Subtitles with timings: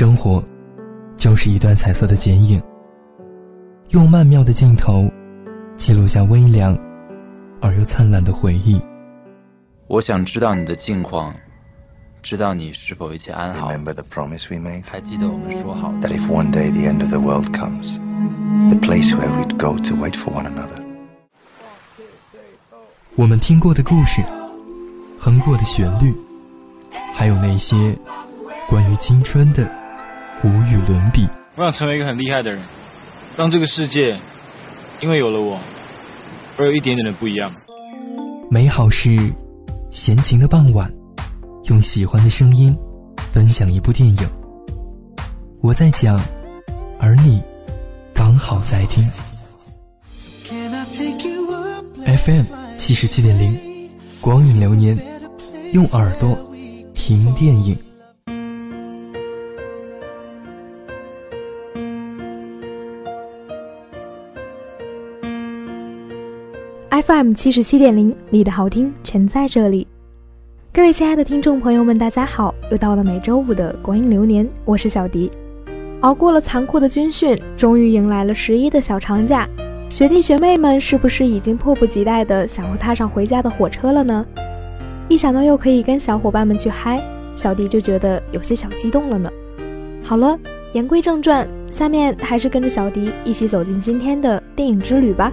[0.00, 0.42] 生活，
[1.18, 2.58] 就是一段彩色的剪影，
[3.90, 5.06] 用曼妙的镜头，
[5.76, 6.74] 记录下微凉
[7.60, 8.80] 而又灿烂的回忆。
[9.88, 11.34] 我想知道你的近况，
[12.22, 13.70] 知道你是否一切安好。
[13.70, 14.84] Remember the promise we made?
[14.86, 17.84] 还记得我们说好 That if one day the end of the world comes,
[18.70, 20.82] the place where we'd go to wait for one another.
[23.16, 24.22] 我们听过的故事，
[25.18, 26.14] 哼过的旋律，
[27.14, 27.94] 还有那些
[28.66, 29.70] 关于青春的
[30.42, 31.28] 无与伦比。
[31.56, 32.64] 我想成为一个很厉害的人，
[33.36, 34.18] 让这个世界
[35.02, 35.60] 因为有了我
[36.56, 37.52] 而有一点点的不一样。
[38.50, 39.18] 美好是
[39.90, 40.90] 闲情的傍晚，
[41.64, 42.76] 用喜欢的声音
[43.32, 44.18] 分享一部电影。
[45.62, 46.18] 我在讲，
[46.98, 47.42] 而你
[48.14, 49.08] 刚好在听。
[52.24, 52.44] FM
[52.78, 53.88] 七十七点零，
[54.20, 54.96] 光影流年，
[55.72, 56.36] 用耳朵
[56.94, 57.76] 听电影。
[67.02, 69.86] FM 七十七点零，你的好听全在这里。
[70.70, 72.54] 各位亲爱的听众朋友们，大家好！
[72.70, 75.30] 又到了每周五的光阴流年，我是小迪。
[76.00, 79.48] 熬过了残酷的军训，终于迎来了十一的小长假。
[79.88, 84.26] 学弟学妹们是不是已经迫不及待的想要踏上回家的火车了呢？
[85.08, 87.00] 一想到又可以跟小伙伴们去嗨，
[87.34, 89.30] 小迪就觉得有些小激动了呢。
[90.02, 90.38] 好了，
[90.74, 95.32] 言归正传，下面还是跟着小迪一起走进今天的电影之旅吧。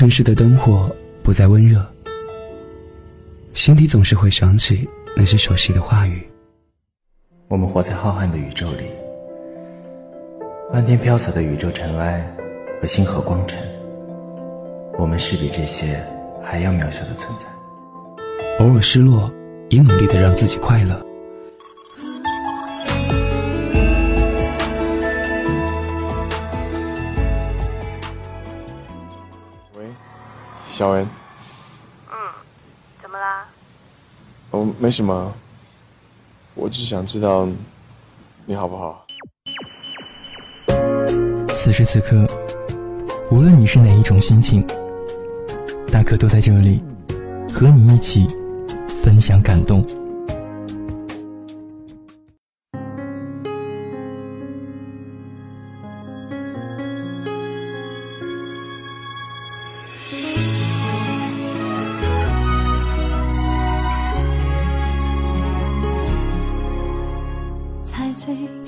[0.00, 0.90] 城市的灯火
[1.22, 1.84] 不再温热，
[3.52, 6.26] 心底总是会想起那些熟悉的话语。
[7.48, 8.84] 我们活在浩瀚的宇宙里，
[10.72, 12.26] 漫天飘洒的宇宙尘埃
[12.80, 13.58] 和星河光尘，
[14.98, 16.02] 我们是比这些
[16.42, 17.44] 还要渺小的存在。
[18.64, 19.30] 偶尔失落，
[19.68, 20.98] 也努力的让自己快乐。
[30.80, 31.06] 小恩，
[32.10, 32.16] 嗯，
[33.02, 33.46] 怎么啦？
[34.52, 35.30] 哦，没什么，
[36.54, 37.46] 我只想知道
[38.46, 39.04] 你好不好。
[41.54, 42.26] 此时此刻，
[43.30, 44.66] 无论你是哪一种心情，
[45.92, 46.82] 大可都在这里，
[47.52, 48.26] 和你一起
[49.04, 49.84] 分享感动。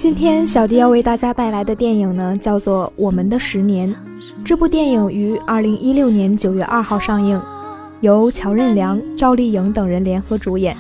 [0.03, 3.89] 今天小迪要为大家带来的电影呢，叫做《我们的十年》。
[4.45, 7.41] 这部电影于二零一六年九月二号上映，
[8.01, 10.77] 由乔任梁、赵丽颖等人联合主演。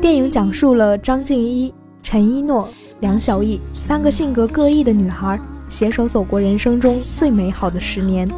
[0.00, 2.68] 电影讲述了张静一、陈一诺、
[3.00, 5.36] 梁小艺三个性格各异的女孩
[5.68, 8.30] 携手走过人生中最美好的十年，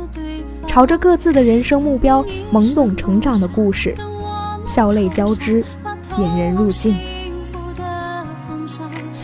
[0.67, 3.95] 朝着各自的人生目标懵懂成长的故事，
[4.65, 5.63] 笑泪交织，
[6.17, 6.97] 引人入境。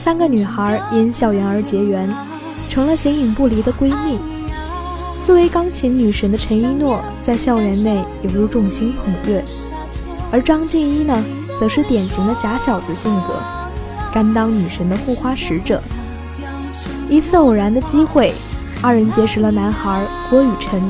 [0.02, 2.12] 三个女孩因校园而结缘，
[2.68, 4.18] 成了形影不离的闺蜜。
[5.24, 9.44] 作为钢琴女神的陈一诺，在校园内犹如众星捧月，
[10.32, 11.24] 而张婧仪呢，
[11.60, 13.40] 则是典型的假小子性格，
[14.12, 15.80] 甘当女神的护花使者。
[17.08, 18.34] 一次偶然的机会，
[18.82, 20.82] 二人结识了男孩郭雨辰。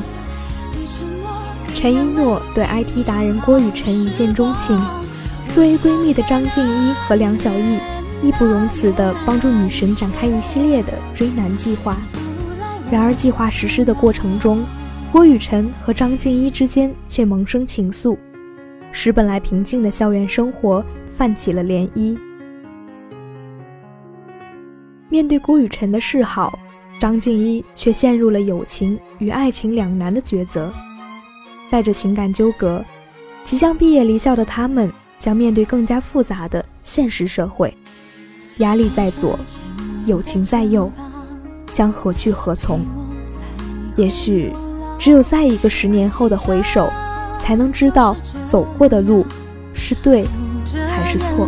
[1.75, 4.75] 陈一诺对 IT 达人郭雨辰一见钟情，
[5.51, 7.77] 作为闺蜜的张婧仪和梁小艺。
[8.23, 11.97] 义不容辞地帮助女神展开一系列的追男计划，
[12.89, 14.63] 然而计划实施的过程中，
[15.11, 18.17] 郭雨辰和张静一之间却萌生情愫，
[18.93, 22.17] 使本来平静的校园生活泛起了涟漪。
[25.09, 26.57] 面对郭雨辰的示好，
[26.99, 30.71] 张静一却陷入了友情与爱情两难的抉择，
[31.69, 32.83] 带着情感纠葛，
[33.43, 37.71] 即将毕业离校的他们将面对更加复杂的现实社会。
[38.57, 39.39] 压力在左，
[40.05, 40.91] 友情在右，
[41.73, 42.81] 将何去何从？
[43.95, 44.51] 也许，
[44.99, 46.89] 只有在一个十年后的回首，
[47.39, 48.15] 才能知道
[48.45, 49.25] 走过的路
[49.73, 50.25] 是对
[50.89, 51.47] 还是错。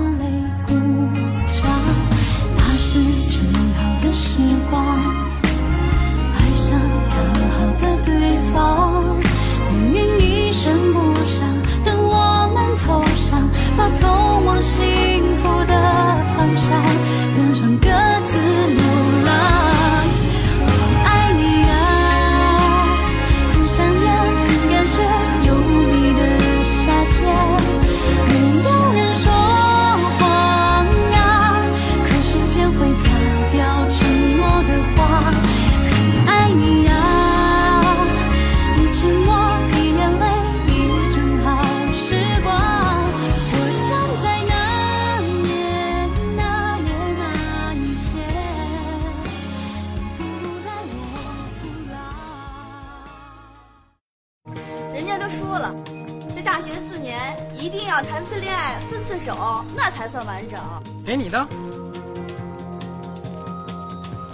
[59.25, 60.60] 手，那才算完整。
[61.04, 61.48] 给你的。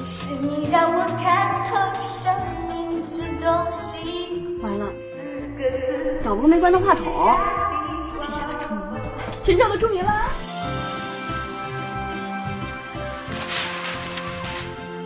[0.03, 2.35] 是你让我看透生
[2.67, 4.59] 命这东西。
[4.61, 4.91] 完了，
[6.21, 7.05] 导播没关到话筒，
[8.19, 8.99] 这下可出名了。
[9.39, 10.25] 秦少都出名了。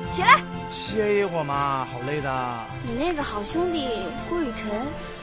[0.10, 0.42] 起来，
[0.72, 2.58] 歇一会儿嘛，好累的。
[2.88, 3.88] 你那个好兄弟
[4.28, 4.68] 郭雨辰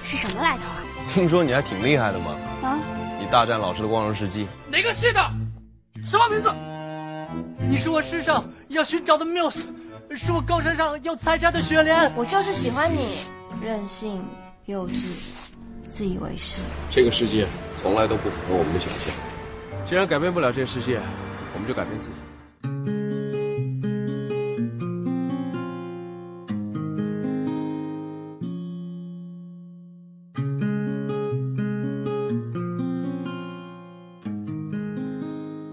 [0.04, 0.78] 是什么来头啊？
[1.12, 2.36] 听说你还挺厉害的嘛？
[2.62, 2.78] 啊？
[3.22, 4.48] 你大战老师的光荣事迹。
[4.68, 5.20] 哪个系的？
[6.04, 6.52] 什么名字？
[7.68, 9.64] 你是我世上要寻找的缪斯，
[10.10, 12.12] 是我高山上要采摘的雪莲。
[12.16, 13.18] 我就是喜欢你，
[13.62, 14.24] 任性、
[14.64, 14.92] 幼稚、
[15.88, 16.62] 自以为是。
[16.90, 17.46] 这个世界
[17.76, 19.14] 从来都不符合我们的想象。
[19.86, 21.00] 既然改变不了这个世界，
[21.54, 22.16] 我们就改变自己。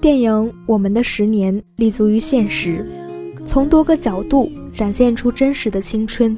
[0.01, 0.31] 电影
[0.66, 2.86] 《我们的十年》立足于现实，
[3.46, 6.38] 从多个角度展现出真实的青春，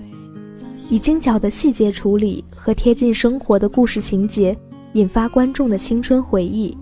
[0.89, 4.57] 以精巧的细节处理和贴近生活的故事情节，
[4.93, 6.75] 引发观众的青春回忆，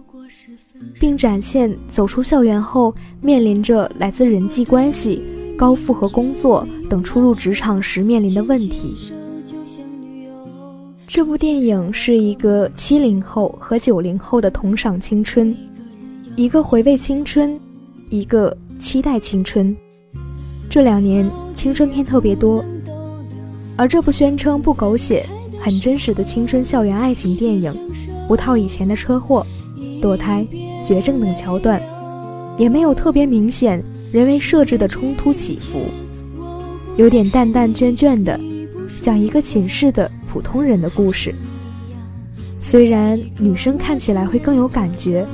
[1.01, 5.21] 并展现走出校园后面临着来自人际关系、
[5.57, 8.95] 高负荷工作等初入职场时面临的问题。
[11.05, 15.53] 这部电影是一个七零后和九零后的同赏青春。
[16.39, 17.59] 一个回味青春，
[18.09, 19.75] 一个期待青春。
[20.69, 22.63] 这两年青春片特别多，
[23.75, 25.27] 而这部宣称不狗血、
[25.59, 27.75] 很真实的青春校园爱情电影，
[28.25, 29.45] 不套以前的车祸、
[30.01, 30.47] 堕胎、
[30.85, 31.81] 绝症等桥段，
[32.57, 35.87] 也没有特别明显人为设置的冲突起伏，
[36.95, 38.39] 有点淡淡倦倦的，
[39.01, 41.35] 讲一个寝室的普通人的故事。
[42.61, 45.27] 虽然女生看起来会更有感觉。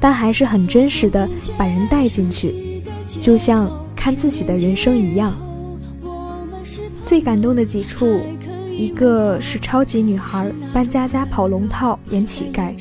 [0.00, 2.82] 但还是很真实的把人带进去，
[3.20, 5.32] 就像看自己的人生一样。
[7.04, 8.20] 最感动的几处，
[8.76, 12.72] 一个是超级女孩搬家家跑龙套演乞丐，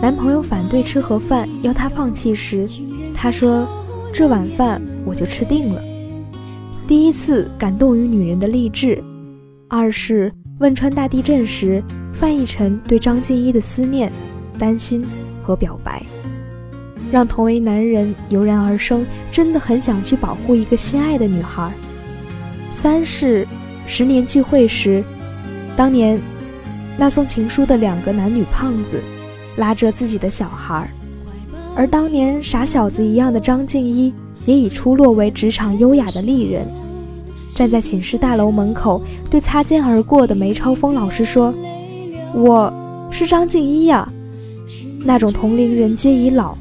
[0.00, 2.66] 男朋友反对吃盒饭要她放弃时，
[3.14, 3.68] 她说
[4.12, 5.82] ：“这碗饭我就吃定了。”
[6.88, 9.02] 第一次感动于女人的励志。
[9.68, 11.80] 二是汶川大地震时，
[12.12, 14.10] 范逸臣对张静一的思念、
[14.58, 15.06] 担心
[15.42, 16.02] 和表白。
[17.10, 21.72] 让同为男人油然而生，真的很想去保护一个心爱的女孩。
[22.72, 23.46] 三是
[23.86, 25.02] 十年聚会时，
[25.76, 26.20] 当年
[26.96, 29.00] 那送情书的两个男女胖子，
[29.56, 30.88] 拉着自己的小孩，
[31.74, 34.12] 而当年傻小子一样的张静一，
[34.46, 36.66] 也已出落为职场优雅的丽人，
[37.54, 41.52] 站在寝室大楼门口，对擦肩而过的梅超风老师说
[42.32, 42.72] ：“我
[43.10, 44.10] 是张静一呀。”
[45.04, 46.56] 那种同龄人皆已老。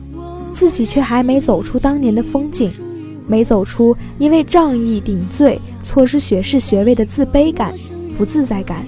[0.59, 2.69] 自己却还没走出当年的风景，
[3.25, 7.73] 没走出因为仗义顶罪错失学士学位的自卑感、
[8.17, 8.85] 不自在感，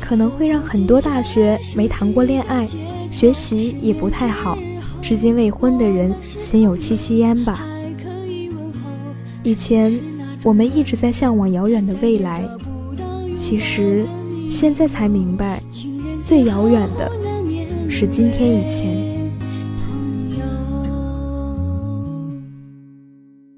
[0.00, 2.66] 可能会让很多大学没谈过恋爱、
[3.08, 4.58] 学习也不太好、
[5.00, 7.64] 至今未婚的人心有戚戚焉吧。
[9.44, 9.96] 以前
[10.42, 12.44] 我们一直在向往遥远的未来，
[13.38, 14.04] 其实
[14.50, 15.62] 现在才明白，
[16.26, 17.12] 最遥远的
[17.88, 19.07] 是今天以前。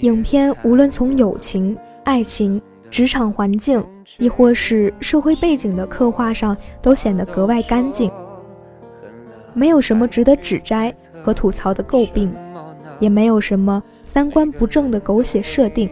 [0.00, 3.84] 影片无论从友情、爱情、职场环境，
[4.18, 8.10] 亦或是社会背景的刻画上，都显得格外干净，
[9.54, 10.92] 没有什么值得指摘
[11.22, 12.34] 和吐槽的诟病，
[12.98, 15.88] 也没有什么三观不正的狗血设定。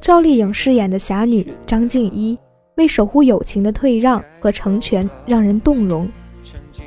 [0.00, 2.38] 赵丽颖饰演的侠女张静一，
[2.76, 6.08] 为守护友情的退让和成全，让人动容，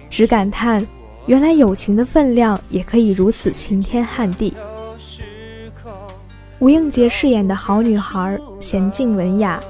[0.09, 0.85] 只感叹。
[1.25, 4.53] 原来友情的分量也可以如此晴天撼地。
[6.59, 9.61] 吴映洁饰演的好女孩，娴静文雅，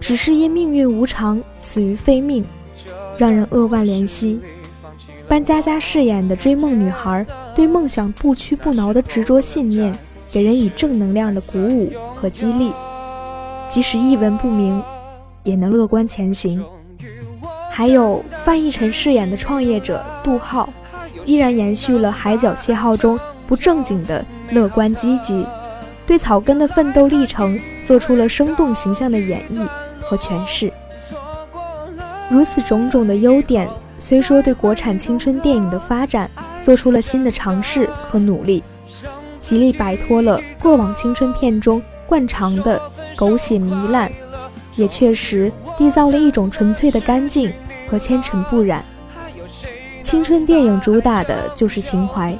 [0.00, 2.44] 只是因命运无常死于非命，
[3.18, 4.40] 让人扼腕怜惜。
[5.28, 9.94] 班佳佳饰演的追梦女孩，对梦想不屈不挠的执着信念，
[10.30, 12.72] 给人以正能量的鼓舞和激励，
[13.68, 14.82] 即使一文不名，
[15.42, 16.64] 也能乐观前行。
[17.70, 20.68] 还有范逸臣饰演的创业者杜浩。
[21.26, 25.44] 依然延续了《海角七号》中不正经的乐观积极，
[26.06, 29.68] 对草根的奋斗历程做出了生动形象的演绎
[30.00, 30.72] 和诠释。
[32.30, 33.68] 如此种种的优点，
[33.98, 36.30] 虽说对国产青春电影的发展
[36.64, 38.62] 做出了新的尝试和努力，
[39.40, 42.80] 极力摆脱了过往青春片中惯常的
[43.16, 44.10] 狗血糜烂，
[44.76, 47.52] 也确实缔造了一种纯粹的干净
[47.88, 48.84] 和纤尘不染。
[50.06, 52.32] 青春电影主打的就是情怀，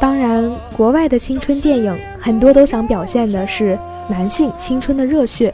[0.00, 5.52] 当然，国外的青春电影很多都想表现的是男性青春的热血。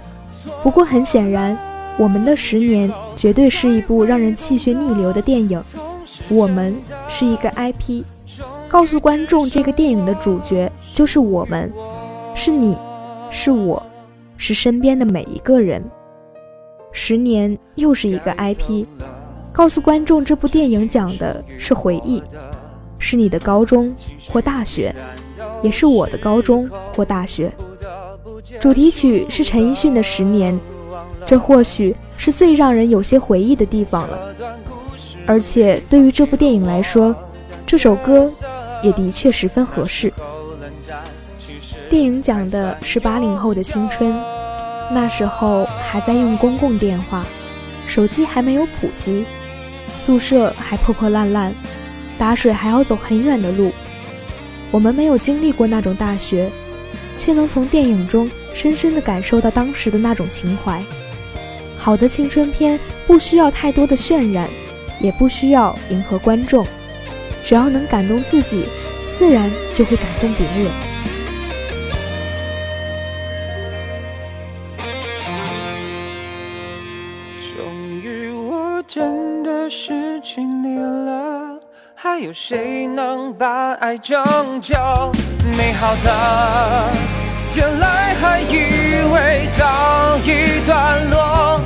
[0.63, 1.59] 不过很显然，
[1.99, 5.61] 我们的十年绝对是一部让人气血逆流的电影。
[6.29, 6.73] 我们
[7.09, 8.05] 是一个 IP，
[8.69, 11.73] 告诉观众这个电影的主角就是我们，
[12.33, 12.79] 是你，
[13.29, 13.85] 是我，
[14.37, 15.83] 是身边的每一个人。
[16.93, 18.87] 十年又是一个 IP。
[19.59, 22.23] 告诉观众，这部电影讲的是回忆，
[23.01, 23.93] 是你的高中
[24.31, 24.95] 或大学，
[25.63, 27.53] 也是我的高中或大学。
[28.61, 30.55] 主题曲是陈奕迅的《十年》，
[31.27, 34.33] 这或许是最让人有些回忆的地方了。
[35.27, 37.13] 而且对于这部电影来说，
[37.67, 38.31] 这首歌
[38.81, 40.13] 也的确十分合适。
[41.91, 44.15] 电影讲的是八零后的青春，
[44.93, 47.27] 那时候还在用公共电话，
[47.89, 49.27] 手机还没有普及。
[50.09, 51.55] 宿舍还破破烂烂，
[52.17, 53.71] 打水还要走很远的路。
[54.71, 56.51] 我们没有经历过那种大学，
[57.15, 60.83] 却能从电影中深深地感受到当时的那种情怀。
[61.77, 64.49] 好的青春片不需要太多的渲染，
[64.99, 66.67] 也不需要迎合观众，
[67.45, 68.65] 只要能感动自己，
[69.13, 70.88] 自然就会感动别人。
[82.29, 84.23] 有谁能把爱拯
[84.61, 84.75] 救？
[85.57, 86.91] 美好的，
[87.55, 91.59] 原来还以为告一段落，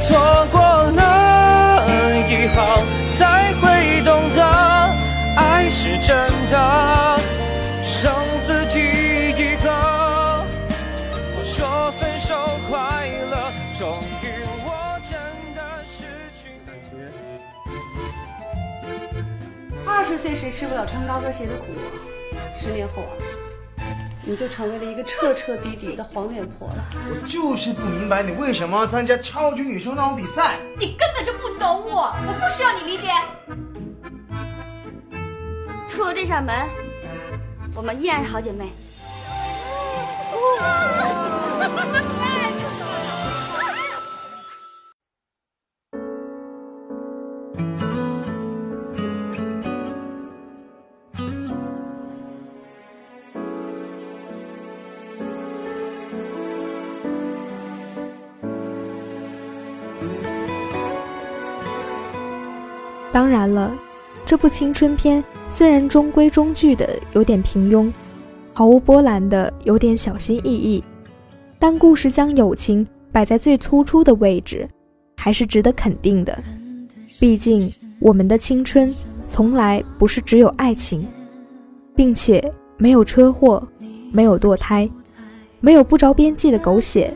[0.00, 0.16] 错
[0.50, 0.58] 过
[0.92, 1.84] 了
[2.30, 4.42] 以后才会懂得，
[5.36, 6.16] 爱是真
[6.50, 7.15] 的，
[20.06, 21.64] 十岁时吃不了穿高跟鞋的苦，
[22.56, 23.12] 十年后啊，
[24.24, 26.76] 你就成为了一个彻彻底底的黄脸婆了。
[26.94, 30.58] 我就是不明白你为什么要参加超级女生那种比赛。
[30.78, 33.08] 你根本就不懂我，我不需要你理解。
[35.88, 36.54] 出了这扇门，
[37.74, 38.70] 我们依然是好姐妹。
[63.26, 63.76] 当然了，
[64.24, 67.92] 这部青春片虽然中规中矩的有点平庸，
[68.52, 70.84] 毫无波澜的有点小心翼翼，
[71.58, 74.68] 但故事将友情摆在最突出的位置，
[75.16, 76.40] 还是值得肯定的。
[77.18, 77.68] 毕竟
[77.98, 78.94] 我们的青春
[79.28, 81.04] 从来不是只有爱情，
[81.96, 82.40] 并且
[82.76, 83.60] 没有车祸，
[84.12, 84.88] 没有堕胎，
[85.58, 87.12] 没有不着边际的狗血，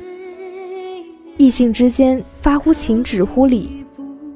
[1.36, 3.79] 异性之间发乎情止乎礼。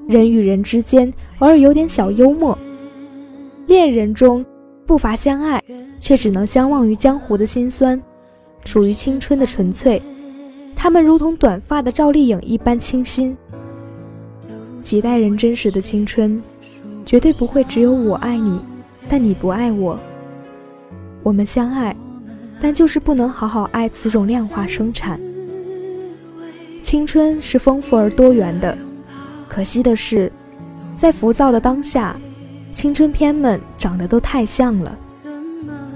[0.07, 2.57] 人与人之间偶尔有点小幽默，
[3.67, 4.45] 恋人中
[4.87, 5.63] 不乏相爱，
[5.99, 8.01] 却只能相忘于江湖的辛酸，
[8.65, 10.03] 属于青春的纯粹。
[10.77, 13.37] 他们如同短发的赵丽颖一般清新。
[14.83, 16.43] 几代人真实的青春，
[17.07, 18.61] 绝对不会只有我爱你，
[19.09, 19.99] 但你不爱我。
[21.23, 21.97] 我们相爱，
[22.61, 25.19] 但就是不能好好爱此种量化生产。
[26.83, 28.77] 青春是丰富而多元的，
[29.55, 30.33] 可惜的是，
[30.97, 32.17] 在浮躁的当下，
[32.73, 34.99] 青春片们长得都太像了。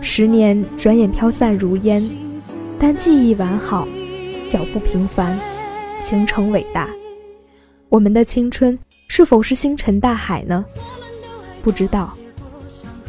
[0.00, 2.08] 十年转眼飘散如烟，
[2.78, 3.88] 但记忆完好，
[4.48, 5.36] 脚步平凡，
[5.98, 6.88] 行程伟大。
[7.88, 10.64] 我们的青春是否是星辰大海呢？
[11.60, 12.16] 不知道。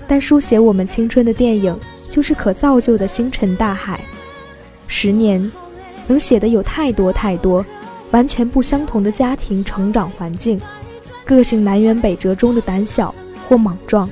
[0.08, 1.80] 但书写我们青春的电影，
[2.10, 4.04] 就是可造就的星辰大海。
[4.88, 5.52] 十年，
[6.08, 7.64] 能写的有太多太多，
[8.12, 10.60] 完全不相同的家庭成长环境，
[11.26, 13.14] 个性南辕北辙中的胆小
[13.48, 14.10] 或莽撞。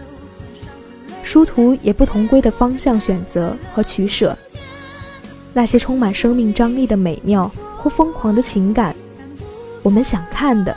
[1.24, 4.38] 殊途也不同归的方向选择和取舍，
[5.54, 8.96] 那些充满生命张力的美妙或疯狂的情感，
[9.84, 10.76] 我们想看的，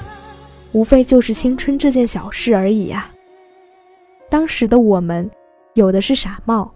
[0.73, 3.13] 无非就是青春这件小事而已啊。
[4.29, 5.31] 当时的我们，
[5.75, 6.73] 有的是傻帽、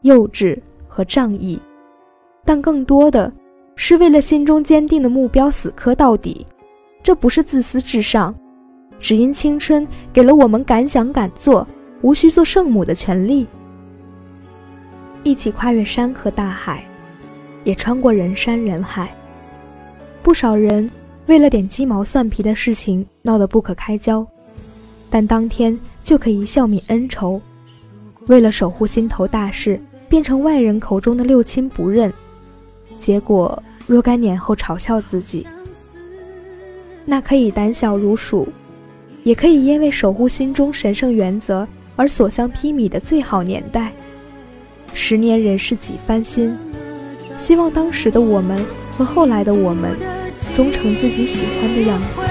[0.00, 0.58] 幼稚
[0.88, 1.60] 和仗义，
[2.44, 3.32] 但更多的
[3.76, 6.46] 是为了心中坚定的目标死磕到底。
[7.02, 8.34] 这不是自私至上，
[9.00, 11.66] 只因青春给了我们敢想敢做。
[12.02, 13.46] 无需做圣母的权利，
[15.22, 16.84] 一起跨越山河大海，
[17.62, 19.14] 也穿过人山人海。
[20.20, 20.90] 不少人
[21.26, 24.26] 为了点鸡毛蒜皮的事情闹得不可开交，
[25.08, 27.40] 但当天就可以笑泯恩仇；
[28.26, 32.12] 为了守护心头大事，变成外人口中的六亲不认，
[33.02, 35.46] 结果若干年后嘲笑自己。
[37.04, 38.48] 那可以胆小如鼠，
[39.24, 41.66] 也可以因为守护心中神圣原则。
[41.94, 43.92] 而所向披靡的最好年代，
[44.94, 46.56] 十年人事几番新。
[47.36, 48.58] 希望当时的我们
[48.90, 49.94] 和后来的我们，
[50.54, 52.21] 终成自己喜欢的样子。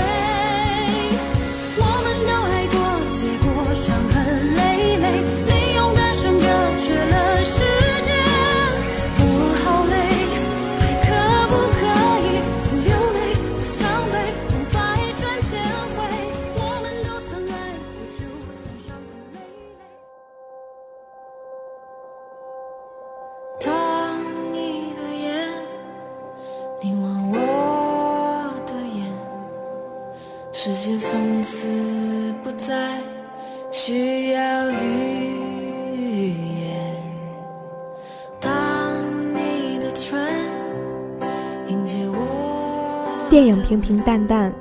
[43.44, 44.54] 电影平平淡淡，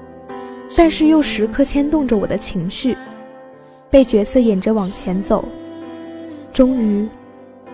[0.75, 2.97] 但是又时刻牵动着我的情绪，
[3.90, 5.47] 被角色引着往前走。
[6.51, 7.07] 终于，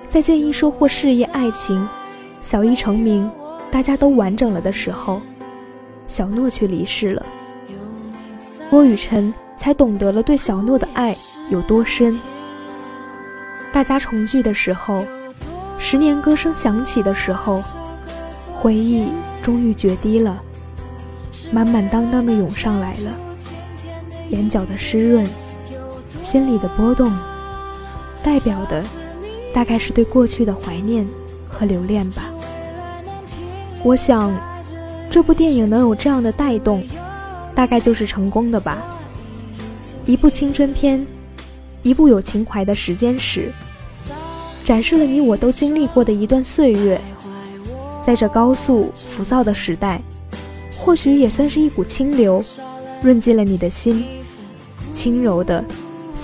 [0.09, 1.89] 在建一收获事业、爱情，
[2.43, 3.31] 小一成名，
[3.71, 5.23] 大家都完整了的时候，
[6.09, 7.25] 小诺却离世了。
[8.69, 11.17] 郭雨辰才懂得了对小诺的爱
[11.51, 12.21] 有多深。
[13.73, 15.05] 大家重聚的时候，
[15.79, 17.63] 十年歌声响起的时候，
[18.53, 19.07] 回忆
[19.41, 20.43] 终于决堤了，
[21.53, 23.13] 满满当当的涌上来了，
[24.31, 25.27] 眼角的湿润，
[26.23, 27.11] 心里的波动，
[28.23, 28.85] 代表的
[29.55, 31.07] 大概是对过去的怀念
[31.49, 32.25] 和留恋吧。
[33.83, 34.35] 我想，
[35.11, 36.83] 这部电影能有这样的带动。
[37.55, 38.85] 大概就是成功的吧。
[40.05, 41.07] 一部青春片，
[41.81, 43.51] 一部有情怀的时间史，
[44.63, 47.01] 展示了你我都经历过的一段岁月。
[48.05, 50.03] 在这高速浮躁的时代，
[50.77, 52.45] 或许也算是一股清流，
[53.03, 54.05] 润进了你的心，
[54.95, 55.65] 轻柔的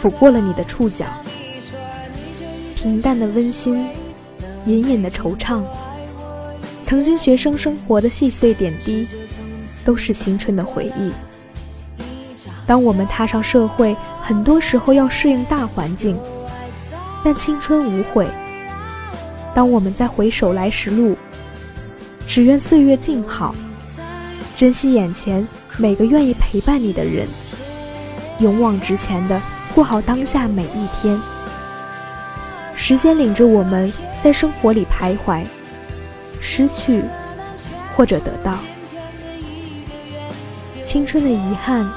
[0.01, 1.07] 抚过了你的触角。
[2.75, 3.87] 平淡的温馨，
[4.67, 5.63] 隐隐的惆怅，
[6.83, 9.07] 曾经学生生活的细碎点滴。
[9.85, 11.11] 都是青春的回忆。
[12.65, 16.17] 当我们踏上社会，很多时候要适应大环境，
[17.25, 18.29] 但青春无悔。
[19.53, 21.17] 当我们再回首来时路，
[22.29, 23.53] 只愿岁月静好，
[24.55, 27.27] 珍惜眼前每个愿意陪伴你的人，
[28.39, 29.41] 勇往直前的
[29.75, 31.19] 过好当下每一天。
[32.75, 35.45] 时间领着我们在生活里徘徊，
[36.41, 37.03] 失去
[37.97, 38.59] 或者得到。
[40.85, 41.89] 青春的遗憾，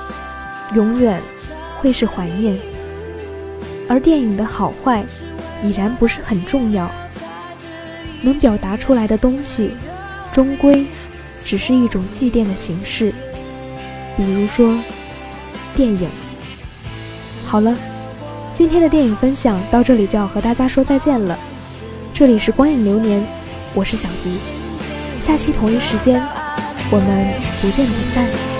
[0.74, 1.22] 永远
[1.80, 2.56] 会是怀念；
[3.90, 5.04] 而电影的好坏，
[5.62, 6.90] 已然不是很重要。
[8.22, 9.72] 能表达出来的东西，
[10.32, 10.86] 终归
[11.46, 13.14] 只是一种祭奠的形式。
[14.18, 14.78] 比如说，
[15.76, 16.10] 电影。
[17.46, 17.74] 好了，
[18.54, 21.38] 今天的电影分享到这里就要和大家说再见了。
[22.12, 23.24] 这里是光影流年，
[23.74, 24.38] 我是小迪。
[25.22, 26.22] 下期同一时间，
[26.90, 28.55] 我们不见不散。